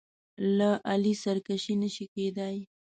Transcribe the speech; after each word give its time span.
له 0.57 0.69
علي 0.89 1.13
سرکشي 1.23 1.75
نه 1.81 1.89
شي 1.95 2.05
کېدای. 2.15 2.57